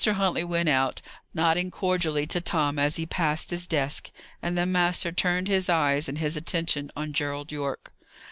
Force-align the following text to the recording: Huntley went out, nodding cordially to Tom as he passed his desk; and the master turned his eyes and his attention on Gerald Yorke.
Huntley 0.03 0.43
went 0.43 0.67
out, 0.67 1.03
nodding 1.31 1.69
cordially 1.69 2.25
to 2.25 2.41
Tom 2.41 2.79
as 2.79 2.95
he 2.95 3.05
passed 3.05 3.51
his 3.51 3.67
desk; 3.67 4.09
and 4.41 4.57
the 4.57 4.65
master 4.65 5.11
turned 5.11 5.47
his 5.47 5.69
eyes 5.69 6.09
and 6.09 6.17
his 6.17 6.35
attention 6.35 6.89
on 6.95 7.13
Gerald 7.13 7.51
Yorke. 7.51 7.93